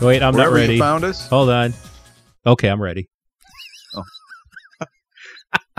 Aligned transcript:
Wait, 0.00 0.22
I'm 0.22 0.32
Wherever 0.32 0.52
not 0.52 0.60
ready. 0.60 0.74
you 0.74 0.80
found 0.80 1.02
us. 1.04 1.28
Hold 1.28 1.50
on. 1.50 1.74
Okay, 2.46 2.68
I'm 2.68 2.80
ready. 2.80 3.08
Oh. 3.96 4.04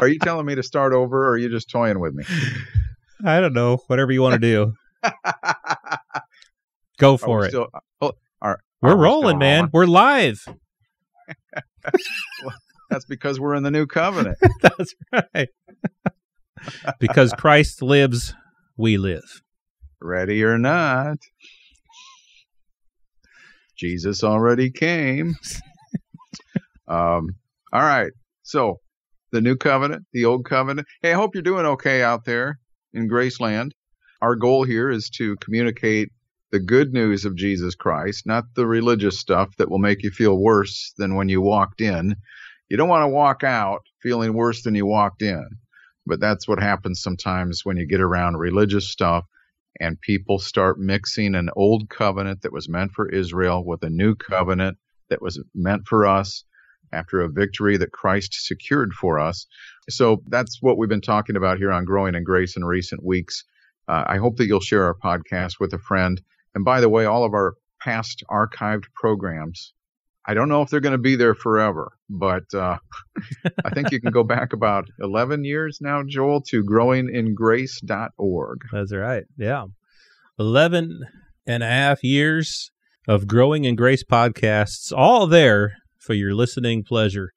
Are 0.01 0.07
you 0.09 0.19
telling 0.19 0.45
me 0.45 0.55
to 0.55 0.63
start 0.63 0.91
over, 0.93 1.25
or 1.27 1.31
are 1.31 1.37
you 1.37 1.49
just 1.49 1.69
toying 1.69 1.99
with 1.99 2.13
me? 2.13 2.23
I 3.25 3.39
don't 3.39 3.53
know. 3.53 3.77
Whatever 3.87 4.11
you 4.11 4.21
want 4.21 4.33
to 4.33 4.39
do. 4.39 4.73
Go 6.99 7.15
for 7.17 7.39
we 7.39 7.45
it. 7.45 7.49
Still, 7.49 7.67
oh, 8.01 8.11
are, 8.41 8.59
We're 8.81 8.91
are 8.91 8.97
we 8.97 9.03
rolling, 9.03 9.29
still 9.31 9.39
man. 9.39 9.63
on? 9.65 9.69
We're 9.73 9.85
live. 9.85 10.45
That's 12.89 13.05
because 13.05 13.39
we're 13.39 13.55
in 13.55 13.63
the 13.63 13.71
new 13.71 13.85
covenant. 13.88 14.38
That's 14.61 14.95
right. 15.13 15.49
because 16.99 17.31
Christ 17.33 17.81
lives, 17.81 18.33
we 18.77 18.97
live. 18.97 19.41
ready 20.01 20.43
or 20.43 20.57
not. 20.57 21.17
Jesus 23.80 24.25
already 24.25 24.69
came. 24.69 25.35
um, 26.88 27.30
all 27.72 27.81
right. 27.81 28.11
So 28.44 28.81
the 29.31 29.39
new 29.39 29.55
covenant, 29.55 30.05
the 30.11 30.25
old 30.25 30.44
covenant. 30.45 30.88
Hey, 31.02 31.11
I 31.11 31.16
hope 31.16 31.33
you're 31.33 31.41
doing 31.41 31.66
okay 31.66 32.03
out 32.03 32.25
there 32.25 32.59
in 32.94 33.09
Graceland. 33.09 33.72
Our 34.22 34.35
goal 34.35 34.66
here 34.66 34.89
is 34.89 35.09
to 35.11 35.38
communicate 35.38 36.09
the 36.52 36.59
good 36.59 36.94
news 36.94 37.23
of 37.23 37.38
Jesus 37.38 37.73
Christ, 37.73 38.25
not 38.25 38.44
the 38.55 38.67
religious 38.67 39.17
stuff 39.17 39.55
that 39.57 39.69
will 39.69 39.80
make 39.80 40.03
you 40.03 40.11
feel 40.11 40.38
worse 40.38 40.94
than 40.97 41.16
when 41.16 41.30
you 41.30 41.41
walked 41.41 41.80
in. 41.80 42.16
You 42.69 42.75
don't 42.75 42.89
want 42.89 43.03
to 43.03 43.07
walk 43.07 43.45
out 43.45 43.81
feeling 44.02 44.33
worse 44.33 44.63
than 44.63 44.75
you 44.75 44.85
walked 44.85 45.22
in. 45.22 45.47
But 46.05 46.19
that's 46.19 46.47
what 46.47 46.59
happens 46.59 47.02
sometimes 47.02 47.61
when 47.63 47.77
you 47.77 47.88
get 47.88 48.02
around 48.02 48.38
religious 48.38 48.89
stuff 48.89 49.23
and 49.80 49.99
people 50.02 50.39
start 50.39 50.80
mixing 50.80 51.35
an 51.35 51.49
old 51.55 51.89
covenant 51.89 52.41
that 52.41 52.53
was 52.53 52.69
meant 52.69 52.91
for 52.91 53.09
Israel 53.09 53.63
with 53.63 53.83
a 53.83 53.89
new 53.89 54.16
covenant 54.16 54.77
that 55.09 55.22
was 55.22 55.41
meant 55.55 55.88
for 55.88 56.05
us 56.05 56.44
after 56.91 57.22
a 57.22 57.30
victory 57.30 57.77
that 57.77 57.91
Christ 57.91 58.45
secured 58.45 58.94
for 58.94 59.19
us. 59.19 59.45
So 59.89 60.22
that's 60.27 60.61
what 60.61 60.77
we've 60.77 60.89
been 60.89 61.02
talking 61.02 61.35
about 61.35 61.57
here 61.57 61.72
on 61.72 61.85
Growing 61.85 62.16
in 62.16 62.23
Grace 62.23 62.57
in 62.57 62.63
recent 62.66 63.03
weeks. 63.03 63.44
Uh, 63.88 64.03
I 64.07 64.17
hope 64.17 64.38
that 64.38 64.47
you'll 64.47 64.59
share 64.59 64.85
our 64.85 64.95
podcast 64.95 65.59
with 65.59 65.73
a 65.73 65.80
friend. 65.80 66.22
And 66.55 66.66
by 66.66 66.81
the 66.81 66.89
way, 66.89 67.05
all 67.05 67.23
of 67.23 67.33
our 67.33 67.55
past 67.80 68.23
archived 68.30 68.85
programs, 68.94 69.73
I 70.30 70.35
don't 70.35 70.47
know 70.47 70.61
if 70.61 70.69
they're 70.69 70.80
going 70.80 70.91
to 70.91 70.99
be 70.99 71.16
there 71.16 71.33
forever, 71.33 71.91
but 72.08 72.44
uh, 72.53 72.77
I 73.66 73.72
think 73.72 73.89
you 73.91 73.99
can 73.99 74.11
go 74.11 74.23
back 74.23 74.53
about 74.53 74.85
11 74.99 75.44
years 75.44 75.80
now, 75.81 76.03
Joel, 76.08 76.41
to 76.49 76.63
growingingrace.org. 76.63 78.59
That's 78.72 78.94
right. 78.94 79.23
Yeah. 79.39 79.66
11 80.38 81.00
and 81.47 81.63
a 81.63 81.67
half 81.67 82.03
years 82.03 82.69
of 83.07 83.25
growing 83.25 83.63
in 83.66 83.75
grace 83.75 84.03
podcasts, 84.03 84.94
all 84.95 85.25
there 85.25 85.72
for 85.97 86.13
your 86.13 86.35
listening 86.35 86.84
pleasure. 86.84 87.31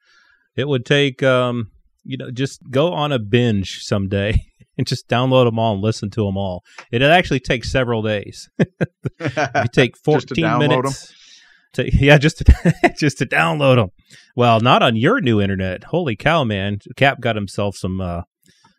It 0.55 0.69
would 0.69 0.85
take, 0.85 1.23
um, 1.23 1.71
you 2.05 2.19
know, 2.19 2.31
just 2.31 2.61
go 2.71 2.93
on 2.93 3.11
a 3.11 3.19
binge 3.19 3.79
someday 3.85 4.39
and 4.77 4.87
just 4.87 5.09
download 5.09 5.47
them 5.47 5.59
all 5.59 5.73
and 5.73 5.83
listen 5.83 6.11
to 6.11 6.27
them 6.27 6.37
all. 6.37 6.63
It'd 6.91 7.11
actually 7.11 7.41
takes 7.41 7.73
several 7.73 8.03
days. 8.03 8.51
You 9.21 9.67
take 9.73 9.95
Just 9.95 10.29
to 10.29 10.35
14 10.35 10.45
download 10.45 10.69
minutes. 10.69 11.15
To, 11.75 11.97
yeah, 12.05 12.19
just 12.19 12.39
to, 12.39 12.95
just 12.99 13.19
to 13.19 13.27
download 13.27 13.77
them. 13.77 13.89
Well, 14.37 14.61
not 14.61 14.83
on 14.83 14.97
your 14.97 15.21
new 15.21 15.41
internet. 15.41 15.85
Holy 15.85 16.17
cow, 16.17 16.45
man! 16.45 16.79
Cap 16.97 17.21
got 17.21 17.37
himself 17.37 17.77
some 17.77 18.01
uh, 18.01 18.23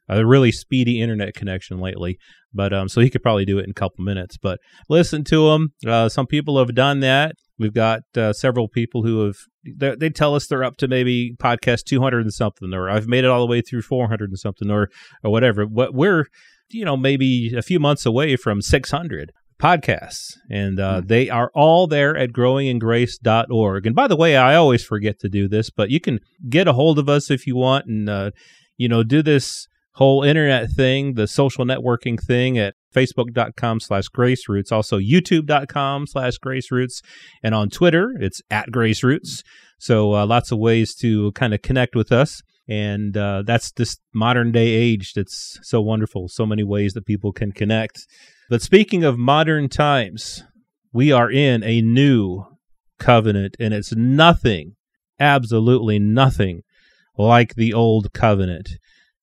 a 0.09 0.25
really 0.25 0.51
speedy 0.51 1.01
internet 1.01 1.33
connection 1.33 1.79
lately, 1.79 2.17
but 2.53 2.73
um, 2.73 2.89
so 2.89 3.01
he 3.01 3.09
could 3.09 3.23
probably 3.23 3.45
do 3.45 3.59
it 3.59 3.63
in 3.63 3.71
a 3.71 3.75
couple 3.75 4.03
minutes. 4.03 4.37
But 4.37 4.59
listen 4.89 5.23
to 5.25 5.49
them. 5.49 5.73
Uh, 5.85 6.09
some 6.09 6.27
people 6.27 6.57
have 6.59 6.75
done 6.75 6.99
that. 7.01 7.35
We've 7.59 7.73
got 7.73 8.01
uh, 8.17 8.33
several 8.33 8.67
people 8.67 9.03
who 9.03 9.25
have. 9.25 9.35
They, 9.65 10.09
tell 10.09 10.35
us 10.35 10.47
they're 10.47 10.63
up 10.63 10.75
to 10.77 10.87
maybe 10.87 11.35
podcast 11.41 11.83
two 11.83 12.01
hundred 12.01 12.21
and 12.21 12.33
something, 12.33 12.73
or 12.73 12.89
I've 12.89 13.07
made 13.07 13.23
it 13.23 13.29
all 13.29 13.39
the 13.39 13.49
way 13.49 13.61
through 13.61 13.83
four 13.83 14.07
hundred 14.09 14.29
and 14.29 14.39
something, 14.39 14.69
or 14.69 14.89
or 15.23 15.31
whatever. 15.31 15.65
What 15.65 15.93
we're 15.93 16.25
you 16.69 16.83
know 16.83 16.97
maybe 16.97 17.53
a 17.55 17.61
few 17.61 17.79
months 17.79 18.05
away 18.05 18.35
from 18.35 18.61
six 18.61 18.91
hundred 18.91 19.31
podcasts. 19.63 20.35
And 20.49 20.79
uh, 20.79 20.99
Hmm. 21.01 21.07
they 21.07 21.29
are 21.29 21.49
all 21.53 21.87
there 21.87 22.13
at 22.17 22.29
growingingrace.org 22.33 23.85
and 23.85 23.95
by 23.95 24.07
the 24.07 24.15
way 24.15 24.35
i 24.35 24.55
always 24.55 24.83
forget 24.83 25.19
to 25.19 25.29
do 25.29 25.47
this 25.47 25.69
but 25.69 25.89
you 25.89 25.99
can 25.99 26.19
get 26.49 26.67
a 26.67 26.73
hold 26.73 26.99
of 26.99 27.07
us 27.09 27.31
if 27.31 27.47
you 27.47 27.55
want 27.55 27.85
and 27.85 28.09
uh, 28.09 28.31
you 28.77 28.87
know 28.89 29.03
do 29.03 29.21
this 29.21 29.67
whole 29.93 30.23
internet 30.23 30.69
thing 30.69 31.13
the 31.13 31.27
social 31.27 31.65
networking 31.65 32.17
thing 32.19 32.57
at 32.57 32.73
facebook.com 32.95 33.79
slash 33.79 34.07
graceroots 34.17 34.71
also 34.71 34.99
youtube.com 34.99 36.07
slash 36.07 36.35
graceroots 36.45 37.01
and 37.43 37.55
on 37.55 37.69
twitter 37.69 38.13
it's 38.19 38.41
at 38.51 38.67
graceroots. 38.69 39.43
So 39.79 40.13
uh, 40.15 40.25
lots 40.25 40.51
of 40.51 40.59
ways 40.59 40.95
to 41.03 41.31
kind 41.33 41.53
of 41.53 41.61
connect 41.61 41.93
with 41.93 42.11
us. 42.13 42.41
And 42.69 43.17
uh, 43.17 43.43
that's 43.45 43.73
this 43.73 43.97
modern 44.13 44.53
day 44.53 44.67
age 44.69 45.11
that's 45.13 45.59
so 45.61 45.81
wonderful. 45.81 46.29
So 46.29 46.45
many 46.45 46.63
ways 46.63 46.93
that 46.93 47.05
people 47.05 47.33
can 47.33 47.51
connect 47.51 48.07
but 48.53 48.61
speaking 48.61 49.03
of 49.03 49.17
modern 49.17 49.67
times, 49.67 50.43
we 50.93 51.11
are 51.11 51.31
in 51.31 51.63
a 51.63 51.81
new 51.81 52.45
covenant, 52.99 53.55
and 53.59 53.73
it's 53.73 53.95
nothing, 53.95 54.75
absolutely 55.19 55.97
nothing 55.97 56.61
like 57.17 57.55
the 57.55 57.73
old 57.73 58.13
covenant. 58.13 58.77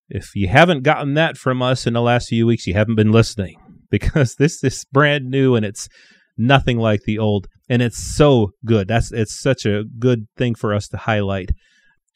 If 0.09 0.35
you 0.35 0.49
haven't 0.49 0.83
gotten 0.83 1.15
that 1.15 1.37
from 1.37 1.63
us 1.63 1.87
in 1.87 1.93
the 1.93 2.03
last 2.03 2.31
few 2.31 2.45
weeks, 2.45 2.67
you 2.67 2.75
haven't 2.75 2.97
been 2.97 3.13
listening 3.13 3.55
because 3.89 4.35
this 4.35 4.65
is 4.65 4.85
brand 4.91 5.31
new 5.31 5.55
and 5.55 5.65
it's 5.65 5.89
nothing 6.37 6.79
like 6.79 7.03
the 7.03 7.21
old, 7.21 7.47
and 7.69 7.83
it's 7.83 8.03
so 8.03 8.51
good. 8.65 8.89
That's 8.89 9.13
it's 9.13 9.41
such 9.41 9.65
a 9.65 9.85
good 10.01 10.27
thing 10.37 10.57
for 10.57 10.75
us 10.75 10.89
to 10.89 10.97
highlight. 10.97 11.51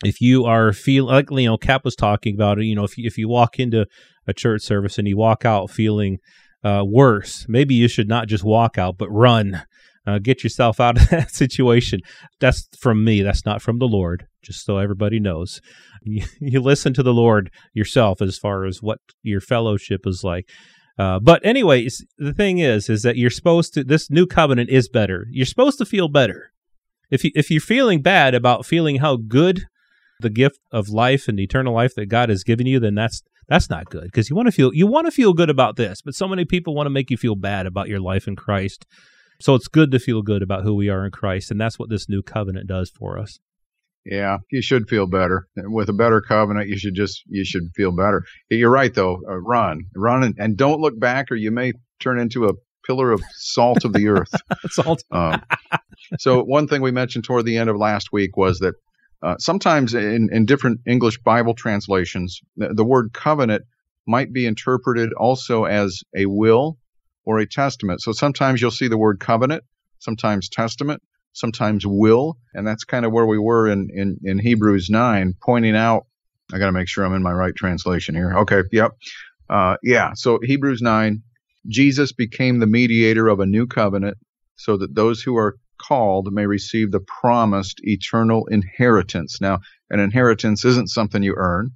If 0.04 0.20
you 0.20 0.46
are 0.46 0.72
feel 0.72 1.04
like 1.04 1.30
you 1.30 1.46
know, 1.46 1.58
Cap 1.58 1.84
was 1.84 1.94
talking 1.94 2.34
about 2.34 2.58
it. 2.58 2.64
You 2.64 2.74
know, 2.74 2.82
if 2.82 2.98
you, 2.98 3.06
if 3.06 3.16
you 3.16 3.28
walk 3.28 3.60
into 3.60 3.86
a 4.26 4.32
church 4.32 4.62
service 4.62 4.98
and 4.98 5.06
you 5.06 5.16
walk 5.16 5.44
out 5.44 5.70
feeling 5.70 6.18
uh, 6.64 6.82
worse. 6.84 7.46
Maybe 7.48 7.74
you 7.74 7.88
should 7.88 8.08
not 8.08 8.26
just 8.26 8.42
walk 8.42 8.78
out, 8.78 8.96
but 8.98 9.10
run. 9.10 9.62
Uh, 10.06 10.18
get 10.18 10.42
yourself 10.42 10.80
out 10.80 11.00
of 11.00 11.08
that 11.10 11.30
situation. 11.30 12.00
That's 12.40 12.68
from 12.78 13.04
me. 13.04 13.22
That's 13.22 13.46
not 13.46 13.62
from 13.62 13.78
the 13.78 13.88
Lord, 13.88 14.26
just 14.42 14.64
so 14.64 14.78
everybody 14.78 15.20
knows. 15.20 15.60
You, 16.02 16.24
you 16.40 16.60
listen 16.60 16.94
to 16.94 17.02
the 17.02 17.14
Lord 17.14 17.50
yourself 17.72 18.20
as 18.20 18.38
far 18.38 18.64
as 18.64 18.82
what 18.82 18.98
your 19.22 19.40
fellowship 19.40 20.02
is 20.06 20.22
like. 20.24 20.48
Uh, 20.98 21.18
but 21.18 21.44
anyways, 21.44 22.04
the 22.18 22.32
thing 22.32 22.58
is, 22.58 22.88
is 22.88 23.02
that 23.02 23.16
you're 23.16 23.30
supposed 23.30 23.74
to. 23.74 23.82
This 23.82 24.10
new 24.10 24.26
covenant 24.26 24.70
is 24.70 24.88
better. 24.88 25.26
You're 25.30 25.46
supposed 25.46 25.78
to 25.78 25.86
feel 25.86 26.08
better. 26.08 26.52
If 27.10 27.24
you 27.24 27.32
if 27.34 27.50
you're 27.50 27.60
feeling 27.60 28.00
bad 28.00 28.34
about 28.34 28.64
feeling 28.64 28.96
how 28.96 29.16
good 29.16 29.64
the 30.20 30.30
gift 30.30 30.60
of 30.72 30.88
life 30.88 31.28
and 31.28 31.38
eternal 31.38 31.74
life 31.74 31.94
that 31.96 32.06
God 32.06 32.28
has 32.28 32.44
given 32.44 32.66
you, 32.66 32.80
then 32.80 32.94
that's 32.94 33.22
that's 33.48 33.68
not 33.68 33.90
good 33.90 34.04
because 34.04 34.30
you 34.30 34.36
want 34.36 34.46
to 34.46 34.52
feel 34.52 34.72
you 34.72 34.86
want 34.86 35.06
to 35.06 35.10
feel 35.10 35.32
good 35.32 35.50
about 35.50 35.76
this, 35.76 36.00
but 36.02 36.14
so 36.14 36.26
many 36.26 36.44
people 36.44 36.74
want 36.74 36.86
to 36.86 36.90
make 36.90 37.10
you 37.10 37.16
feel 37.16 37.36
bad 37.36 37.66
about 37.66 37.88
your 37.88 38.00
life 38.00 38.26
in 38.26 38.36
Christ. 38.36 38.86
So 39.40 39.54
it's 39.54 39.68
good 39.68 39.90
to 39.90 39.98
feel 39.98 40.22
good 40.22 40.42
about 40.42 40.62
who 40.62 40.74
we 40.74 40.88
are 40.88 41.04
in 41.04 41.10
Christ, 41.10 41.50
and 41.50 41.60
that's 41.60 41.78
what 41.78 41.90
this 41.90 42.08
new 42.08 42.22
covenant 42.22 42.68
does 42.68 42.90
for 42.90 43.18
us. 43.18 43.38
Yeah, 44.06 44.38
you 44.50 44.60
should 44.60 44.88
feel 44.88 45.06
better. 45.06 45.48
With 45.56 45.88
a 45.88 45.94
better 45.94 46.20
covenant, 46.20 46.68
you 46.68 46.78
should 46.78 46.94
just 46.94 47.22
you 47.26 47.44
should 47.44 47.70
feel 47.74 47.90
better. 47.90 48.22
You're 48.50 48.70
right 48.70 48.94
though. 48.94 49.20
Uh, 49.28 49.36
run, 49.38 49.84
run, 49.94 50.22
and, 50.22 50.34
and 50.38 50.56
don't 50.56 50.80
look 50.80 50.98
back, 50.98 51.30
or 51.30 51.36
you 51.36 51.50
may 51.50 51.72
turn 52.00 52.18
into 52.18 52.46
a 52.46 52.52
pillar 52.86 53.10
of 53.12 53.22
salt 53.32 53.84
of 53.84 53.92
the 53.92 54.08
earth. 54.08 54.34
All. 54.84 54.98
Um, 55.10 55.42
so 56.18 56.42
one 56.42 56.68
thing 56.68 56.82
we 56.82 56.90
mentioned 56.90 57.24
toward 57.24 57.46
the 57.46 57.56
end 57.56 57.70
of 57.70 57.76
last 57.76 58.12
week 58.12 58.36
was 58.36 58.58
that 58.58 58.74
uh, 59.24 59.36
sometimes 59.38 59.94
in, 59.94 60.28
in 60.30 60.44
different 60.44 60.80
English 60.86 61.18
Bible 61.22 61.54
translations, 61.54 62.40
the, 62.56 62.74
the 62.74 62.84
word 62.84 63.12
covenant 63.14 63.64
might 64.06 64.32
be 64.32 64.44
interpreted 64.44 65.14
also 65.14 65.64
as 65.64 66.02
a 66.14 66.26
will 66.26 66.78
or 67.24 67.38
a 67.38 67.46
testament. 67.46 68.02
So 68.02 68.12
sometimes 68.12 68.60
you'll 68.60 68.70
see 68.70 68.88
the 68.88 68.98
word 68.98 69.18
covenant, 69.20 69.64
sometimes 69.98 70.50
testament, 70.50 71.02
sometimes 71.32 71.86
will, 71.86 72.36
and 72.52 72.66
that's 72.66 72.84
kind 72.84 73.06
of 73.06 73.12
where 73.12 73.24
we 73.24 73.38
were 73.38 73.66
in, 73.66 73.88
in, 73.94 74.18
in 74.24 74.38
Hebrews 74.38 74.90
9, 74.90 75.34
pointing 75.42 75.74
out. 75.74 76.06
I 76.52 76.58
got 76.58 76.66
to 76.66 76.72
make 76.72 76.88
sure 76.88 77.04
I'm 77.04 77.14
in 77.14 77.22
my 77.22 77.32
right 77.32 77.54
translation 77.56 78.14
here. 78.14 78.36
Okay, 78.40 78.62
yep. 78.72 78.92
Uh, 79.48 79.76
yeah, 79.82 80.12
so 80.14 80.38
Hebrews 80.42 80.82
9, 80.82 81.22
Jesus 81.66 82.12
became 82.12 82.58
the 82.58 82.66
mediator 82.66 83.28
of 83.28 83.40
a 83.40 83.46
new 83.46 83.66
covenant 83.66 84.18
so 84.56 84.76
that 84.76 84.94
those 84.94 85.22
who 85.22 85.38
are 85.38 85.56
called 85.88 86.32
may 86.32 86.46
receive 86.46 86.90
the 86.90 87.04
promised 87.20 87.80
eternal 87.82 88.46
inheritance. 88.46 89.40
Now, 89.40 89.60
an 89.90 90.00
inheritance 90.00 90.64
isn't 90.64 90.88
something 90.88 91.22
you 91.22 91.34
earn. 91.36 91.70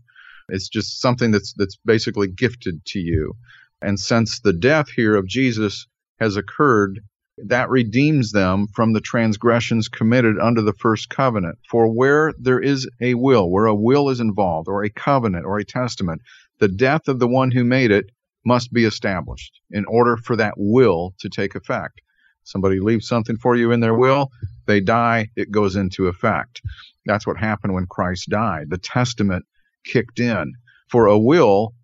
It's 0.49 0.69
just 0.69 1.01
something 1.01 1.31
that's 1.31 1.53
that's 1.57 1.79
basically 1.85 2.29
gifted 2.29 2.85
to 2.87 2.99
you. 2.99 3.35
And 3.83 4.01
since 4.01 4.41
the 4.41 4.53
death 4.53 4.89
here 4.91 5.15
of 5.15 5.27
Jesus 5.27 5.87
has 6.19 6.37
occurred, 6.37 7.01
that 7.47 7.71
redeems 7.71 8.33
them 8.33 8.67
from 8.75 8.93
the 8.93 9.01
transgressions 9.01 9.89
committed 9.89 10.39
under 10.39 10.63
the 10.63 10.73
first 10.73 11.09
covenant. 11.09 11.59
For 11.71 11.87
where 11.87 12.33
there 12.39 12.61
is 12.61 12.89
a 13.01 13.15
will, 13.15 13.51
where 13.51 13.67
a 13.67 13.75
will 13.75 14.09
is 14.09 14.21
involved, 14.21 14.69
or 14.69 14.83
a 14.83 14.91
covenant, 14.91 15.45
or 15.45 15.59
a 15.59 15.65
testament, 15.65 16.23
the 16.59 16.69
death 16.69 17.07
of 17.09 17.21
the 17.21 17.29
one 17.29 17.53
who 17.53 17.63
made 17.63 17.91
it 17.91 18.07
must 18.45 18.73
be 18.73 18.85
established 18.85 19.61
in 19.71 19.85
order 19.87 20.17
for 20.17 20.35
that 20.37 20.55
will 20.57 21.15
to 21.21 21.29
take 21.29 21.55
effect. 21.55 22.01
Somebody 22.49 22.81
leaves 22.81 23.07
something 23.07 23.37
for 23.37 23.57
you 23.57 23.73
in 23.73 23.81
their 23.81 23.95
will, 23.95 24.31
they 24.65 24.81
die, 24.81 25.29
it 25.37 25.51
goes 25.51 25.77
into 25.77 26.07
effect. 26.07 26.63
That's 27.05 27.27
what 27.27 27.37
happened 27.37 27.75
when 27.75 27.87
Christ 27.87 28.31
died. 28.31 28.71
The 28.71 28.79
testament 28.79 29.45
kicked 29.85 30.19
in. 30.19 30.55
For 30.91 31.07
a 31.07 31.19
will 31.19 31.75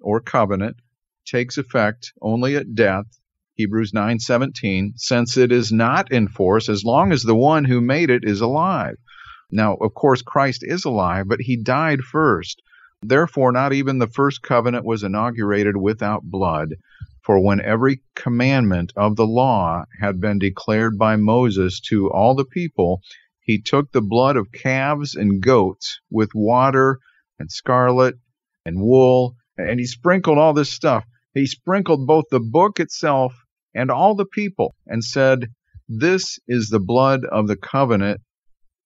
or 0.00 0.22
covenant 0.22 0.76
takes 1.26 1.58
effect 1.58 2.14
only 2.22 2.56
at 2.56 2.74
death, 2.74 3.04
Hebrews 3.56 3.92
9:17, 3.92 4.94
since 4.96 5.36
it 5.36 5.52
is 5.52 5.70
not 5.70 6.10
in 6.10 6.28
force 6.28 6.70
as 6.70 6.84
long 6.84 7.12
as 7.12 7.22
the 7.22 7.34
one 7.34 7.66
who 7.66 7.82
made 7.82 8.08
it 8.08 8.24
is 8.24 8.40
alive. 8.40 8.96
Now, 9.50 9.74
of 9.74 9.92
course, 9.92 10.22
Christ 10.22 10.64
is 10.64 10.86
alive, 10.86 11.28
but 11.28 11.42
he 11.42 11.56
died 11.62 12.00
first. 12.00 12.62
Therefore, 13.02 13.52
not 13.52 13.74
even 13.74 13.98
the 13.98 14.08
first 14.08 14.40
covenant 14.40 14.86
was 14.86 15.02
inaugurated 15.02 15.76
without 15.76 16.22
blood. 16.22 16.76
For 17.24 17.40
when 17.40 17.58
every 17.58 18.02
commandment 18.14 18.92
of 18.96 19.16
the 19.16 19.26
law 19.26 19.84
had 19.98 20.20
been 20.20 20.38
declared 20.38 20.98
by 20.98 21.16
Moses 21.16 21.80
to 21.88 22.10
all 22.10 22.34
the 22.34 22.44
people, 22.44 23.00
he 23.40 23.62
took 23.62 23.92
the 23.92 24.02
blood 24.02 24.36
of 24.36 24.52
calves 24.52 25.14
and 25.14 25.42
goats 25.42 26.00
with 26.10 26.34
water 26.34 27.00
and 27.38 27.50
scarlet 27.50 28.16
and 28.66 28.78
wool, 28.78 29.36
and 29.56 29.80
he 29.80 29.86
sprinkled 29.86 30.36
all 30.36 30.52
this 30.52 30.70
stuff. 30.70 31.06
He 31.32 31.46
sprinkled 31.46 32.06
both 32.06 32.26
the 32.30 32.40
book 32.40 32.78
itself 32.78 33.34
and 33.74 33.90
all 33.90 34.14
the 34.14 34.26
people, 34.26 34.74
and 34.86 35.02
said, 35.02 35.48
This 35.88 36.38
is 36.46 36.68
the 36.68 36.78
blood 36.78 37.24
of 37.24 37.48
the 37.48 37.56
covenant 37.56 38.20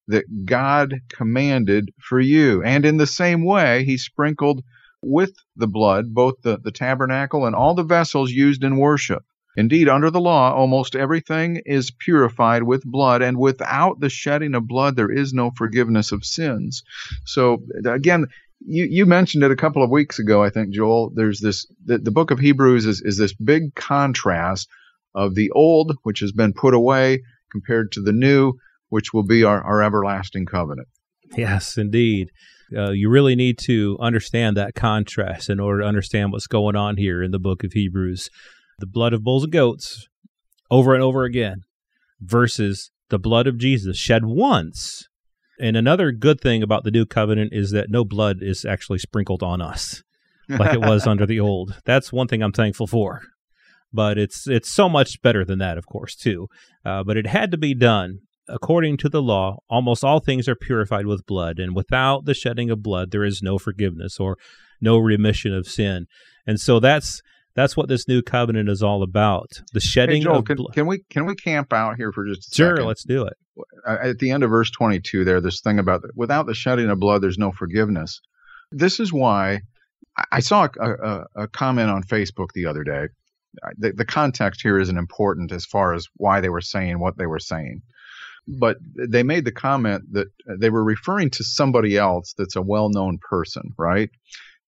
that 0.07 0.47
God 0.47 0.95
commanded 1.09 1.91
for 2.01 2.21
you. 2.21 2.63
And 2.63 2.87
in 2.87 2.99
the 2.99 3.07
same 3.07 3.45
way, 3.45 3.85
he 3.85 3.99
sprinkled 3.99 4.63
with 5.03 5.33
the 5.57 5.67
blood 5.67 6.13
both 6.15 6.35
the, 6.43 6.59
the 6.59 6.73
tabernacle 6.73 7.47
and 7.47 7.55
all 7.55 7.75
the 7.75 7.83
vessels 7.83 8.31
used 8.31 8.65
in 8.65 8.77
worship. 8.77 9.25
Indeed, 9.57 9.89
under 9.89 10.11
the 10.11 10.21
law, 10.21 10.55
almost 10.55 10.95
everything 10.95 11.63
is 11.67 11.91
purified 11.91 12.63
with 12.63 12.85
blood, 12.85 13.23
and 13.23 13.37
without 13.37 13.99
the 13.99 14.09
shedding 14.09 14.55
of 14.55 14.69
blood, 14.69 14.95
there 14.95 15.11
is 15.11 15.33
no 15.33 15.51
forgiveness 15.57 16.13
of 16.13 16.25
sins. 16.25 16.85
So, 17.25 17.65
again, 17.85 18.27
you, 18.61 18.85
you 18.85 19.05
mentioned 19.05 19.43
it 19.43 19.51
a 19.51 19.57
couple 19.57 19.83
of 19.83 19.91
weeks 19.91 20.21
ago, 20.21 20.45
I 20.45 20.51
think, 20.51 20.71
Joel. 20.71 21.11
There's 21.13 21.41
this, 21.41 21.67
the, 21.85 21.99
the 21.99 22.13
book 22.13 22.31
of 22.31 22.39
Hebrews 22.39 22.87
is, 22.87 23.01
is 23.01 23.17
this 23.17 23.33
big 23.33 23.75
contrast 23.75 24.69
of 25.13 25.35
the 25.35 25.51
old, 25.51 25.97
which 26.05 26.21
has 26.21 26.31
been 26.31 26.53
put 26.53 26.75
away, 26.75 27.23
compared 27.51 27.91
to 27.93 28.01
the 28.01 28.13
new, 28.13 28.53
which 28.91 29.13
will 29.13 29.25
be 29.25 29.43
our, 29.43 29.61
our 29.61 29.83
everlasting 29.83 30.47
covenant. 30.47 30.87
Yes, 31.37 31.77
indeed. 31.77 32.31
Uh, 32.77 32.91
you 32.91 33.09
really 33.09 33.35
need 33.35 33.59
to 33.59 33.97
understand 34.01 34.57
that 34.57 34.75
contrast 34.75 35.49
in 35.49 35.59
order 35.59 35.81
to 35.83 35.87
understand 35.87 36.33
what's 36.33 36.47
going 36.47 36.77
on 36.77 36.97
here 36.97 37.23
in 37.23 37.31
the 37.31 37.39
book 37.39 37.65
of 37.65 37.73
Hebrews. 37.73 38.29
The 38.79 38.87
blood 38.87 39.13
of 39.13 39.25
bulls 39.25 39.45
and 39.45 39.53
goats 39.53 40.07
over 40.71 40.95
and 40.95 41.03
over 41.03 41.25
again 41.25 41.63
versus 42.21 42.91
the 43.09 43.19
blood 43.19 43.47
of 43.47 43.59
Jesus 43.59 43.97
shed 43.97 44.25
once. 44.25 45.09
And 45.61 45.77
another 45.77 46.13
good 46.13 46.41
thing 46.41 46.63
about 46.63 46.85
the 46.85 46.91
new 46.91 47.07
covenant 47.07 47.53
is 47.53 47.71
that 47.73 47.91
no 47.91 48.05
blood 48.05 48.39
is 48.43 48.65
actually 48.65 48.99
sprinkled 48.99 49.43
on 49.43 49.61
us 49.61 50.03
like 50.49 50.75
it 50.75 50.81
was 50.81 51.07
under 51.07 51.27
the 51.27 51.41
old. 51.41 51.81
That's 51.85 52.13
one 52.13 52.29
thing 52.29 52.43
I'm 52.43 52.53
thankful 52.53 52.87
for. 52.87 53.23
But 53.93 54.19
it's 54.19 54.47
it's 54.47 54.69
so 54.69 54.89
much 54.89 55.23
better 55.23 55.45
than 55.47 55.59
that, 55.61 55.79
of 55.79 55.87
course, 55.87 56.15
too. 56.15 56.49
Uh, 56.85 57.03
but 57.03 57.17
it 57.17 57.27
had 57.27 57.51
to 57.53 57.57
be 57.57 57.75
done 57.75 58.21
according 58.49 58.97
to 58.99 59.09
the 59.09 59.23
law, 59.23 59.59
almost 59.69 60.05
all 60.05 60.21
things 60.21 60.49
are 60.49 60.55
purified 60.55 61.07
with 61.07 61.27
blood, 61.27 61.59
and 61.59 61.75
without 61.75 62.25
the 62.25 62.35
shedding 62.35 62.71
of 62.71 62.83
blood, 62.83 63.11
there 63.11 63.25
is 63.25 63.43
no 63.43 63.59
forgiveness 63.59 64.19
or 64.19 64.37
no 64.81 64.99
remission 64.99 65.55
of 65.55 65.67
sin. 65.67 66.07
And 66.47 66.61
so 66.61 66.81
that's 66.81 67.23
that's 67.55 67.77
what 67.77 67.89
this 67.89 68.07
new 68.07 68.23
covenant 68.23 68.69
is 68.69 68.83
all 68.83 69.03
about. 69.03 69.61
The 69.73 69.81
shedding 69.81 70.19
hey 70.19 70.25
Joel, 70.25 70.39
of 70.39 70.45
can, 70.45 70.57
blood. 70.57 70.75
Can 70.75 70.87
we 70.87 71.01
can 71.11 71.27
we 71.27 71.35
camp 71.35 71.73
out 71.73 71.97
here 71.97 72.13
for 72.13 72.25
just 72.27 72.53
a 72.53 72.55
Sure, 72.55 72.77
second? 72.77 72.87
let's 72.87 73.05
do 73.05 73.25
it. 73.27 73.35
Uh, 73.87 73.97
at 74.01 74.19
the 74.19 74.31
end 74.31 74.45
of 74.45 74.51
verse 74.51 74.71
22, 74.71 75.25
there, 75.25 75.41
this 75.41 75.61
thing 75.61 75.79
about 75.79 76.03
without 76.15 76.47
the 76.47 76.55
shedding 76.55 76.89
of 76.89 77.01
blood, 77.01 77.23
there's 77.23 77.39
no 77.39 77.51
forgiveness. 77.51 78.21
This 78.71 79.01
is 79.01 79.13
why 79.13 79.63
I 80.31 80.41
saw 80.41 80.69
a, 80.81 80.91
a, 80.91 81.25
a 81.37 81.49
comment 81.49 81.91
on 81.91 82.03
Facebook 82.03 82.49
the 82.55 82.67
other 82.67 82.85
day. 82.85 83.09
The, 83.77 83.93
the 83.93 84.05
context 84.05 84.61
here 84.63 84.79
isn't 84.79 84.97
important 84.97 85.51
as 85.51 85.65
far 85.65 85.95
as 85.95 86.07
why 86.17 86.41
they 86.41 86.51
were 86.51 86.61
saying 86.61 87.01
what 87.01 87.19
they 87.19 87.27
were 87.27 87.39
saying 87.41 87.83
but 88.49 88.79
they 88.97 89.23
made 89.23 89.45
the 89.45 89.53
comment 89.53 90.05
that 90.13 90.29
they 90.59 90.71
were 90.71 90.83
referring 90.83 91.31
to 91.31 91.45
somebody 91.45 91.99
else 91.99 92.35
that's 92.37 92.57
a 92.57 92.63
well 92.63 92.89
known 92.89 93.19
person, 93.19 93.75
right? 93.77 94.11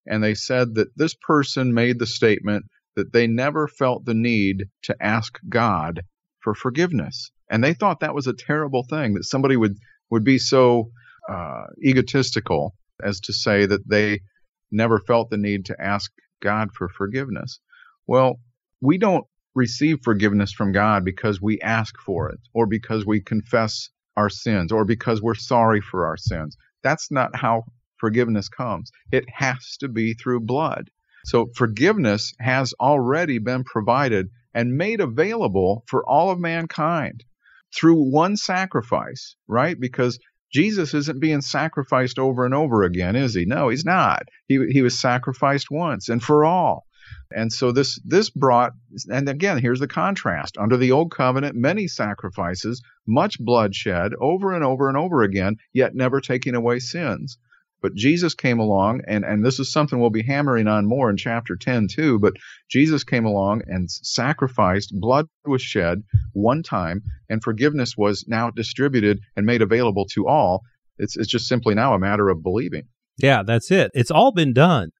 And 0.06 0.23
they 0.23 0.35
said 0.35 0.75
that 0.75 0.88
this 0.97 1.15
person 1.15 1.73
made 1.73 1.99
the 1.99 2.06
statement 2.06 2.67
that 2.97 3.12
they 3.12 3.27
never 3.27 3.69
felt 3.69 4.05
the 4.05 4.15
need 4.15 4.67
to 4.82 4.97
ask 5.00 5.38
God 5.49 6.03
for 6.41 6.55
forgiveness. 6.55 7.31
And 7.50 7.65
they 7.65 7.75
thought 7.75 8.00
that 8.00 8.15
was 8.15 8.27
a 8.27 8.35
terrible 8.35 8.85
thing 8.88 9.15
that 9.15 9.25
somebody 9.25 9.56
would, 9.56 9.77
would 10.11 10.25
be 10.25 10.38
so 10.38 10.91
uh, 11.29 11.65
egotistical 11.82 12.75
as 13.03 13.21
to 13.21 13.32
say 13.32 13.67
that 13.67 13.88
they 13.88 14.21
never 14.71 14.99
felt 14.99 15.31
the 15.31 15.37
need 15.37 15.67
to 15.67 15.77
ask 15.81 16.11
God 16.43 16.71
for 16.77 16.88
forgiveness. 16.88 17.61
Well, 18.06 18.41
we 18.81 18.99
don't 18.99 19.27
receive 19.60 19.98
forgiveness 20.02 20.52
from 20.52 20.72
God 20.72 21.04
because 21.04 21.38
we 21.38 21.60
ask 21.60 21.94
for 21.98 22.30
it 22.30 22.40
or 22.54 22.66
because 22.66 23.04
we 23.04 23.20
confess 23.20 23.90
our 24.16 24.30
sins 24.30 24.72
or 24.72 24.86
because 24.86 25.20
we're 25.20 25.34
sorry 25.34 25.82
for 25.82 26.06
our 26.06 26.16
sins. 26.16 26.56
That's 26.82 27.10
not 27.10 27.36
how 27.36 27.64
forgiveness 27.98 28.48
comes. 28.48 28.90
It 29.12 29.26
has 29.28 29.76
to 29.80 29.88
be 29.88 30.14
through 30.14 30.40
blood. 30.40 30.90
So 31.26 31.50
forgiveness 31.54 32.32
has 32.40 32.72
already 32.80 33.38
been 33.38 33.64
provided 33.64 34.30
and 34.54 34.78
made 34.78 35.00
available 35.00 35.84
for 35.86 36.08
all 36.08 36.31
of 36.31 36.40
mankind 36.40 37.22
through 37.76 38.10
one 38.10 38.38
sacrifice, 38.38 39.36
right? 39.46 39.79
Because 39.79 40.19
Jesus 40.50 40.94
isn't 40.94 41.20
being 41.20 41.43
sacrificed 41.43 42.19
over 42.19 42.46
and 42.46 42.55
over 42.55 42.82
again, 42.82 43.14
is 43.14 43.34
he? 43.34 43.44
No, 43.44 43.69
he's 43.69 43.84
not. 43.84 44.22
He, 44.48 44.58
he 44.70 44.81
was 44.81 44.98
sacrificed 44.98 45.70
once 45.70 46.08
and 46.08 46.22
for 46.22 46.46
all. 46.46 46.86
And 47.34 47.52
so 47.52 47.72
this 47.72 48.00
this 48.05 48.31
brought 48.31 48.72
and 49.08 49.29
again 49.29 49.58
here's 49.58 49.81
the 49.81 49.88
contrast. 49.88 50.56
Under 50.58 50.76
the 50.76 50.93
old 50.93 51.10
covenant, 51.10 51.56
many 51.56 51.86
sacrifices, 51.86 52.82
much 53.06 53.38
bloodshed 53.38 54.12
over 54.20 54.52
and 54.52 54.64
over 54.64 54.88
and 54.88 54.96
over 54.96 55.22
again, 55.22 55.56
yet 55.72 55.94
never 55.94 56.20
taking 56.20 56.55
away 56.55 56.79
sins. 56.79 57.38
But 57.82 57.94
Jesus 57.94 58.34
came 58.34 58.58
along, 58.58 59.02
and, 59.06 59.24
and 59.24 59.44
this 59.44 59.58
is 59.58 59.72
something 59.72 59.98
we'll 59.98 60.10
be 60.10 60.22
hammering 60.22 60.69
on 60.69 60.86
more 60.86 61.08
in 61.08 61.17
chapter 61.17 61.56
10 61.56 61.88
too. 61.88 62.19
But 62.19 62.34
Jesus 62.69 63.05
came 63.05 63.24
along 63.24 63.62
and 63.67 63.90
sacrificed, 63.90 64.93
blood 65.00 65.26
was 65.46 65.62
shed 65.62 66.02
one 66.32 66.62
time, 66.62 67.02
and 67.29 67.43
forgiveness 67.43 67.96
was 67.96 68.26
now 68.29 68.50
distributed 68.50 69.20
and 69.34 69.46
made 69.46 69.62
available 69.62 70.05
to 70.12 70.29
all. 70.29 70.62
It's, 70.98 71.17
it's 71.17 71.31
just 71.31 71.48
simply 71.48 71.74
now 71.74 71.94
a 71.94 71.98
matter 71.98 72.29
of 72.29 72.43
believing. 72.43 72.88
Yeah, 73.17 73.43
that's 73.43 73.70
it. 73.70 73.90
It's 73.94 74.10
all 74.10 74.32
been 74.32 74.52
done. 74.52 74.90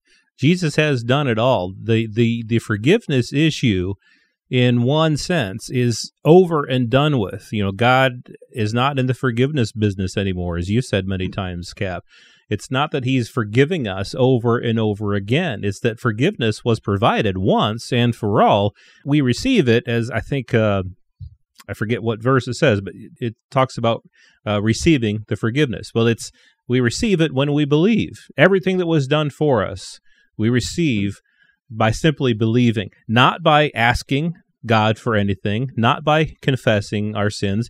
Jesus 0.41 0.77
has 0.77 1.03
done 1.03 1.29
it 1.29 1.39
all. 1.39 1.75
The 1.81 2.09
the 2.11 2.43
the 2.47 2.59
forgiveness 2.59 3.33
issue 3.33 3.95
in 4.49 4.83
one 4.83 5.17
sense 5.17 5.71
is 5.71 6.13
over 6.25 6.65
and 6.65 6.91
done 6.91 7.19
with. 7.19 7.49
You 7.53 7.65
know, 7.65 7.73
God 7.73 8.33
is 8.51 8.75
not 8.75 8.99
in 8.99 9.07
the 9.07 9.15
forgiveness 9.15 9.71
business 9.71 10.17
anymore 10.17 10.57
as 10.57 10.69
you 10.69 10.83
said 10.83 11.07
many 11.07 11.29
times, 11.29 11.73
Cap. 11.73 12.05
It's 12.49 12.69
not 12.69 12.91
that 12.91 13.05
he's 13.05 13.29
forgiving 13.29 13.87
us 13.87 14.13
over 14.19 14.59
and 14.59 14.77
over 14.77 15.15
again. 15.15 15.61
It's 15.63 15.79
that 15.81 16.01
forgiveness 16.01 16.65
was 16.65 16.81
provided 16.81 17.39
once 17.39 17.93
and 17.93 18.17
for 18.17 18.43
all. 18.43 18.75
We 19.05 19.21
receive 19.21 19.69
it 19.69 19.87
as 19.87 20.11
I 20.11 20.19
think 20.19 20.53
uh, 20.53 20.83
I 21.69 21.75
forget 21.75 22.03
what 22.03 22.21
verse 22.21 22.49
it 22.49 22.55
says, 22.55 22.81
but 22.81 22.95
it 23.21 23.37
talks 23.53 23.79
about 23.79 24.03
uh, 24.45 24.61
receiving 24.61 25.21
the 25.29 25.37
forgiveness. 25.37 25.93
Well, 25.95 26.09
it's 26.09 26.33
we 26.67 26.81
receive 26.81 27.21
it 27.21 27.33
when 27.33 27.53
we 27.53 27.65
believe. 27.65 28.15
Everything 28.37 28.79
that 28.79 28.87
was 28.87 29.07
done 29.07 29.31
for 29.31 29.65
us 29.65 30.01
we 30.41 30.49
receive 30.49 31.21
by 31.71 31.91
simply 31.91 32.33
believing, 32.33 32.91
not 33.07 33.43
by 33.43 33.71
asking 33.75 34.33
God 34.65 34.99
for 34.99 35.15
anything, 35.15 35.71
not 35.77 36.03
by 36.03 36.35
confessing 36.41 37.15
our 37.15 37.29
sins. 37.29 37.69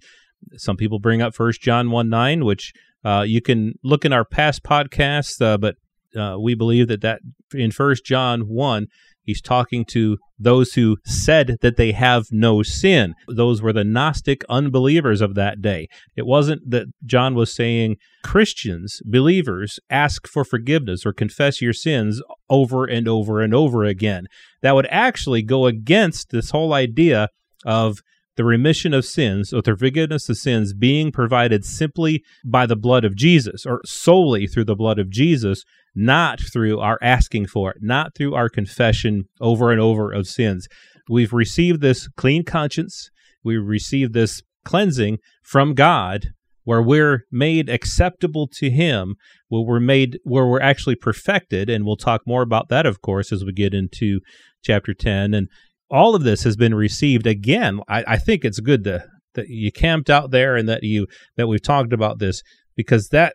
Some 0.56 0.76
people 0.76 1.00
bring 1.00 1.20
up 1.20 1.34
First 1.34 1.60
John 1.60 1.90
1 1.90 2.08
9, 2.08 2.44
which 2.44 2.72
uh, 3.04 3.24
you 3.26 3.42
can 3.42 3.74
look 3.82 4.04
in 4.04 4.12
our 4.12 4.24
past 4.24 4.62
podcasts, 4.62 5.42
uh, 5.42 5.58
but 5.58 5.76
uh, 6.16 6.38
we 6.40 6.54
believe 6.54 6.86
that, 6.88 7.02
that 7.02 7.20
in 7.52 7.72
First 7.72 8.04
John 8.04 8.42
1, 8.42 8.86
He's 9.30 9.40
talking 9.40 9.84
to 9.90 10.18
those 10.40 10.72
who 10.72 10.96
said 11.04 11.56
that 11.60 11.76
they 11.76 11.92
have 11.92 12.24
no 12.32 12.64
sin. 12.64 13.14
Those 13.28 13.62
were 13.62 13.72
the 13.72 13.84
Gnostic 13.84 14.42
unbelievers 14.48 15.20
of 15.20 15.36
that 15.36 15.62
day. 15.62 15.86
It 16.16 16.26
wasn't 16.26 16.68
that 16.68 16.88
John 17.06 17.36
was 17.36 17.54
saying 17.54 17.94
Christians, 18.24 19.00
believers, 19.04 19.78
ask 19.88 20.26
for 20.26 20.44
forgiveness 20.44 21.06
or 21.06 21.12
confess 21.12 21.62
your 21.62 21.72
sins 21.72 22.20
over 22.48 22.86
and 22.86 23.06
over 23.06 23.40
and 23.40 23.54
over 23.54 23.84
again. 23.84 24.26
That 24.62 24.74
would 24.74 24.88
actually 24.90 25.42
go 25.42 25.66
against 25.66 26.30
this 26.30 26.50
whole 26.50 26.72
idea 26.72 27.28
of 27.64 28.00
the 28.36 28.44
remission 28.44 28.94
of 28.94 29.04
sins 29.04 29.52
or 29.52 29.62
the 29.62 29.76
forgiveness 29.76 30.28
of 30.28 30.36
sins 30.38 30.72
being 30.72 31.12
provided 31.12 31.64
simply 31.64 32.24
by 32.44 32.66
the 32.66 32.74
blood 32.74 33.04
of 33.04 33.14
Jesus 33.14 33.64
or 33.64 33.80
solely 33.84 34.48
through 34.48 34.64
the 34.64 34.74
blood 34.74 34.98
of 34.98 35.08
Jesus, 35.08 35.62
not 35.94 36.40
through 36.52 36.78
our 36.80 36.98
asking 37.02 37.46
for 37.46 37.70
it, 37.70 37.78
not 37.80 38.14
through 38.14 38.34
our 38.34 38.48
confession 38.48 39.24
over 39.40 39.70
and 39.70 39.80
over 39.80 40.12
of 40.12 40.26
sins. 40.26 40.68
We've 41.08 41.32
received 41.32 41.80
this 41.80 42.08
clean 42.16 42.44
conscience, 42.44 43.10
we 43.42 43.56
received 43.56 44.12
this 44.12 44.42
cleansing 44.64 45.18
from 45.42 45.74
God 45.74 46.28
where 46.64 46.82
we're 46.82 47.24
made 47.32 47.70
acceptable 47.70 48.46
to 48.46 48.70
him 48.70 49.16
where 49.48 49.62
we're 49.62 49.80
made 49.80 50.18
where 50.24 50.46
we're 50.46 50.60
actually 50.60 50.94
perfected 50.94 51.70
and 51.70 51.86
we'll 51.86 51.96
talk 51.96 52.20
more 52.26 52.42
about 52.42 52.68
that 52.68 52.84
of 52.84 53.00
course 53.00 53.32
as 53.32 53.42
we 53.42 53.52
get 53.52 53.72
into 53.72 54.20
chapter 54.62 54.92
10 54.92 55.32
and 55.32 55.48
all 55.90 56.14
of 56.14 56.22
this 56.22 56.44
has 56.44 56.56
been 56.56 56.74
received 56.74 57.26
again. 57.26 57.80
I, 57.88 58.04
I 58.06 58.16
think 58.16 58.44
it's 58.44 58.60
good 58.60 58.84
to, 58.84 59.04
that 59.34 59.48
you 59.48 59.72
camped 59.72 60.08
out 60.08 60.30
there 60.30 60.56
and 60.56 60.68
that 60.68 60.82
you 60.82 61.06
that 61.36 61.48
we've 61.48 61.62
talked 61.62 61.92
about 61.92 62.18
this 62.18 62.42
because 62.76 63.08
that 63.08 63.34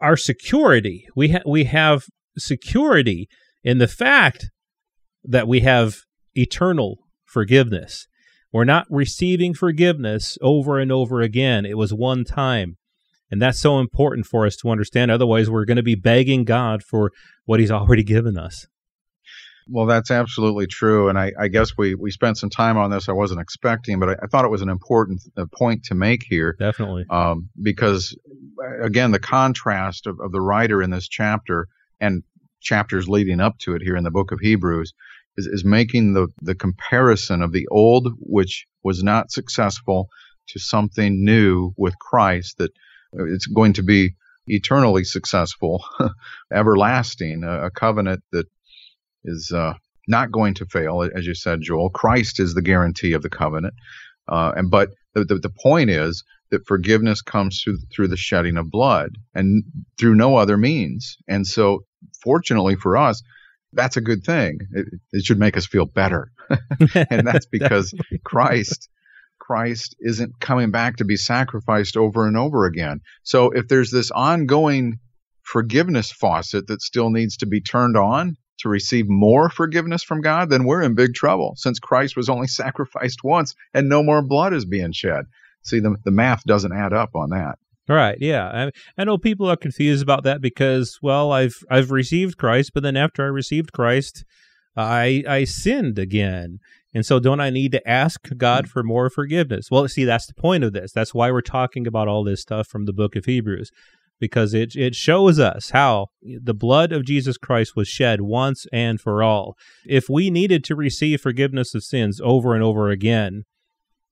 our 0.00 0.16
security 0.16 1.06
we 1.14 1.32
ha- 1.32 1.42
we 1.46 1.64
have 1.64 2.04
security 2.38 3.28
in 3.62 3.78
the 3.78 3.88
fact 3.88 4.50
that 5.24 5.48
we 5.48 5.60
have 5.60 5.96
eternal 6.34 6.98
forgiveness. 7.24 8.06
We're 8.52 8.64
not 8.64 8.86
receiving 8.88 9.52
forgiveness 9.52 10.38
over 10.40 10.78
and 10.78 10.90
over 10.90 11.20
again. 11.20 11.66
It 11.66 11.76
was 11.76 11.92
one 11.92 12.24
time. 12.24 12.76
And 13.30 13.42
that's 13.42 13.60
so 13.60 13.78
important 13.78 14.26
for 14.26 14.46
us 14.46 14.56
to 14.56 14.70
understand. 14.70 15.10
Otherwise, 15.10 15.50
we're 15.50 15.66
going 15.66 15.76
to 15.76 15.82
be 15.82 15.94
begging 15.94 16.44
God 16.44 16.82
for 16.82 17.10
what 17.44 17.60
He's 17.60 17.70
already 17.70 18.02
given 18.02 18.38
us. 18.38 18.66
Well, 19.70 19.86
that's 19.86 20.10
absolutely 20.10 20.66
true, 20.66 21.08
and 21.08 21.18
I, 21.18 21.32
I, 21.38 21.48
guess 21.48 21.76
we, 21.76 21.94
we 21.94 22.10
spent 22.10 22.38
some 22.38 22.48
time 22.48 22.78
on 22.78 22.90
this. 22.90 23.08
I 23.08 23.12
wasn't 23.12 23.40
expecting, 23.40 24.00
but 24.00 24.10
I, 24.10 24.16
I 24.22 24.26
thought 24.26 24.44
it 24.44 24.50
was 24.50 24.62
an 24.62 24.70
important 24.70 25.20
uh, 25.36 25.44
point 25.52 25.84
to 25.84 25.94
make 25.94 26.22
here. 26.28 26.56
Definitely, 26.58 27.04
um, 27.10 27.50
because 27.60 28.16
uh, 28.62 28.82
again, 28.82 29.10
the 29.10 29.18
contrast 29.18 30.06
of, 30.06 30.20
of 30.20 30.32
the 30.32 30.40
writer 30.40 30.82
in 30.82 30.90
this 30.90 31.06
chapter 31.06 31.68
and 32.00 32.22
chapters 32.60 33.08
leading 33.08 33.40
up 33.40 33.58
to 33.58 33.74
it 33.74 33.82
here 33.82 33.96
in 33.96 34.04
the 34.04 34.10
book 34.10 34.32
of 34.32 34.40
Hebrews 34.40 34.94
is, 35.36 35.46
is 35.46 35.64
making 35.64 36.14
the 36.14 36.28
the 36.40 36.54
comparison 36.54 37.42
of 37.42 37.52
the 37.52 37.66
old, 37.70 38.08
which 38.20 38.66
was 38.82 39.02
not 39.02 39.30
successful, 39.30 40.08
to 40.48 40.58
something 40.58 41.24
new 41.24 41.72
with 41.76 41.98
Christ 41.98 42.56
that 42.58 42.72
uh, 43.18 43.24
it's 43.26 43.46
going 43.46 43.74
to 43.74 43.82
be 43.82 44.14
eternally 44.46 45.04
successful, 45.04 45.84
everlasting, 46.52 47.44
a, 47.44 47.66
a 47.66 47.70
covenant 47.70 48.22
that 48.32 48.46
is 49.28 49.52
uh, 49.54 49.74
not 50.08 50.32
going 50.32 50.54
to 50.54 50.66
fail, 50.66 51.08
as 51.14 51.26
you 51.26 51.34
said, 51.34 51.60
Joel. 51.60 51.90
Christ 51.90 52.40
is 52.40 52.54
the 52.54 52.62
guarantee 52.62 53.12
of 53.12 53.22
the 53.22 53.30
covenant, 53.30 53.74
uh, 54.26 54.52
and 54.56 54.70
but 54.70 54.90
the, 55.14 55.24
the, 55.24 55.34
the 55.36 55.50
point 55.62 55.90
is 55.90 56.24
that 56.50 56.66
forgiveness 56.66 57.22
comes 57.22 57.60
through 57.62 57.78
through 57.94 58.08
the 58.08 58.16
shedding 58.16 58.56
of 58.56 58.70
blood 58.70 59.10
and 59.34 59.62
through 59.98 60.14
no 60.14 60.36
other 60.36 60.56
means. 60.56 61.16
And 61.28 61.46
so, 61.46 61.84
fortunately 62.22 62.76
for 62.76 62.96
us, 62.96 63.22
that's 63.72 63.96
a 63.96 64.02
good 64.02 64.24
thing. 64.24 64.58
It, 64.72 64.86
it 65.12 65.24
should 65.24 65.38
make 65.38 65.56
us 65.56 65.66
feel 65.66 65.86
better, 65.86 66.30
and 67.10 67.26
that's 67.26 67.46
because 67.52 67.94
Christ. 68.24 68.88
Christ 69.40 69.96
isn't 70.00 70.40
coming 70.40 70.70
back 70.70 70.96
to 70.96 71.06
be 71.06 71.16
sacrificed 71.16 71.96
over 71.96 72.26
and 72.26 72.36
over 72.36 72.66
again. 72.66 73.00
So 73.22 73.50
if 73.50 73.66
there's 73.66 73.90
this 73.90 74.10
ongoing 74.10 74.98
forgiveness 75.42 76.12
faucet 76.12 76.66
that 76.66 76.82
still 76.82 77.08
needs 77.08 77.38
to 77.38 77.46
be 77.46 77.62
turned 77.62 77.96
on, 77.96 78.36
to 78.58 78.68
receive 78.68 79.08
more 79.08 79.48
forgiveness 79.48 80.02
from 80.02 80.20
God, 80.20 80.50
then 80.50 80.64
we're 80.64 80.82
in 80.82 80.94
big 80.94 81.14
trouble 81.14 81.54
since 81.56 81.78
Christ 81.78 82.16
was 82.16 82.28
only 82.28 82.46
sacrificed 82.48 83.24
once 83.24 83.54
and 83.74 83.88
no 83.88 84.02
more 84.02 84.22
blood 84.22 84.52
is 84.52 84.64
being 84.64 84.92
shed. 84.92 85.24
See, 85.62 85.80
the, 85.80 85.96
the 86.04 86.10
math 86.10 86.44
doesn't 86.44 86.72
add 86.72 86.92
up 86.92 87.10
on 87.14 87.30
that. 87.30 87.58
Right. 87.88 88.18
Yeah. 88.20 88.48
I, 88.48 88.70
I 89.00 89.04
know 89.04 89.16
people 89.16 89.50
are 89.50 89.56
confused 89.56 90.02
about 90.02 90.22
that 90.24 90.42
because, 90.42 90.98
well, 91.00 91.32
I've 91.32 91.56
I've 91.70 91.90
received 91.90 92.36
Christ, 92.36 92.72
but 92.74 92.82
then 92.82 92.96
after 92.98 93.24
I 93.24 93.28
received 93.28 93.72
Christ, 93.72 94.24
I 94.76 95.24
I 95.26 95.44
sinned 95.44 95.98
again. 95.98 96.58
And 96.94 97.04
so 97.04 97.18
don't 97.18 97.40
I 97.40 97.50
need 97.50 97.72
to 97.72 97.88
ask 97.88 98.20
God 98.36 98.66
hmm. 98.66 98.70
for 98.70 98.82
more 98.82 99.08
forgiveness? 99.08 99.70
Well, 99.70 99.88
see, 99.88 100.04
that's 100.04 100.26
the 100.26 100.34
point 100.34 100.64
of 100.64 100.74
this. 100.74 100.92
That's 100.92 101.14
why 101.14 101.30
we're 101.30 101.40
talking 101.40 101.86
about 101.86 102.08
all 102.08 102.24
this 102.24 102.42
stuff 102.42 102.66
from 102.66 102.84
the 102.84 102.92
book 102.92 103.16
of 103.16 103.24
Hebrews 103.24 103.70
because 104.18 104.54
it 104.54 104.74
it 104.76 104.94
shows 104.94 105.38
us 105.38 105.70
how 105.70 106.08
the 106.22 106.54
blood 106.54 106.92
of 106.92 107.04
Jesus 107.04 107.36
Christ 107.36 107.76
was 107.76 107.88
shed 107.88 108.20
once 108.20 108.66
and 108.72 109.00
for 109.00 109.22
all. 109.22 109.56
If 109.86 110.08
we 110.08 110.30
needed 110.30 110.64
to 110.64 110.76
receive 110.76 111.20
forgiveness 111.20 111.74
of 111.74 111.84
sins 111.84 112.20
over 112.22 112.54
and 112.54 112.62
over 112.62 112.90
again, 112.90 113.44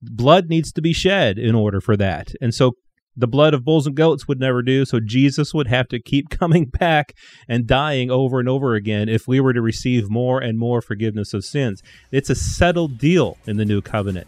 blood 0.02 0.48
needs 0.48 0.72
to 0.72 0.82
be 0.82 0.92
shed 0.92 1.38
in 1.38 1.54
order 1.54 1.80
for 1.80 1.96
that. 1.96 2.32
And 2.40 2.54
so 2.54 2.72
the 3.16 3.26
blood 3.26 3.54
of 3.54 3.64
bulls 3.64 3.86
and 3.86 3.96
goats 3.96 4.28
would 4.28 4.38
never 4.38 4.62
do, 4.62 4.84
so 4.84 5.00
Jesus 5.00 5.54
would 5.54 5.68
have 5.68 5.88
to 5.88 6.00
keep 6.00 6.28
coming 6.30 6.66
back 6.66 7.14
and 7.48 7.66
dying 7.66 8.10
over 8.10 8.38
and 8.38 8.48
over 8.48 8.74
again 8.74 9.08
if 9.08 9.26
we 9.26 9.40
were 9.40 9.54
to 9.54 9.62
receive 9.62 10.10
more 10.10 10.40
and 10.40 10.58
more 10.58 10.82
forgiveness 10.82 11.32
of 11.32 11.44
sins. 11.44 11.82
It's 12.10 12.30
a 12.30 12.34
settled 12.34 12.98
deal 12.98 13.38
in 13.46 13.56
the 13.56 13.64
new 13.64 13.80
covenant. 13.80 14.26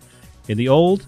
In 0.48 0.56
the 0.56 0.68
old, 0.68 1.04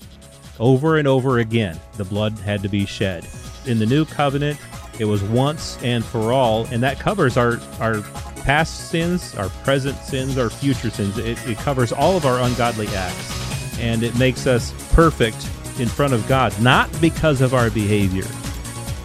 over 0.59 0.99
and 0.99 1.09
over 1.09 1.39
again, 1.39 1.81
the 1.97 2.05
blood 2.05 2.39
had 2.41 2.63
to 2.63 2.69
be 2.69 2.85
shed 2.85 3.27
in 3.67 3.79
the 3.79 3.87
new 3.87 4.05
covenant, 4.05 4.59
it 4.99 5.05
was 5.05 5.23
once 5.23 5.79
and 5.83 6.05
for 6.05 6.33
all, 6.33 6.67
and 6.67 6.83
that 6.83 6.99
covers 7.01 7.37
our 7.37 7.59
our 7.81 8.03
past 8.43 8.91
sins, 8.91 9.35
our 9.37 9.49
present 9.65 9.97
sins, 9.99 10.39
our 10.39 10.51
future 10.51 10.91
sins. 10.91 11.17
It, 11.19 11.39
it 11.47 11.59
covers 11.59 11.93
all 11.93 12.17
of 12.17 12.27
our 12.27 12.41
ungodly 12.41 12.89
acts, 12.89 13.79
and 13.79 14.03
it 14.03 14.19
makes 14.19 14.47
us 14.47 14.73
perfect 14.93 15.49
in 15.79 15.89
front 15.89 16.13
of 16.13 16.27
God, 16.29 16.59
not 16.61 16.91
because 17.01 17.41
of 17.41 17.55
our 17.55 17.71
behavior, 17.71 18.27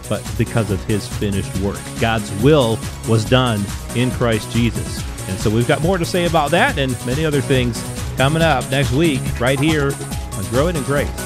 but 0.08 0.22
because 0.36 0.70
of 0.70 0.82
His 0.84 1.06
finished 1.06 1.54
work. 1.58 1.80
God's 2.00 2.30
will 2.42 2.78
was 3.08 3.24
done 3.24 3.64
in 3.94 4.10
Christ 4.12 4.50
Jesus. 4.50 5.02
And 5.28 5.38
so 5.38 5.50
we've 5.50 5.66
got 5.66 5.82
more 5.82 5.98
to 5.98 6.04
say 6.04 6.26
about 6.26 6.50
that 6.52 6.78
and 6.78 6.92
many 7.06 7.24
other 7.24 7.40
things 7.40 7.82
coming 8.16 8.42
up 8.42 8.68
next 8.70 8.92
week, 8.92 9.20
right 9.40 9.58
here 9.58 9.92
on 10.32 10.44
Growing 10.50 10.76
in 10.76 10.82
Grace. 10.84 11.25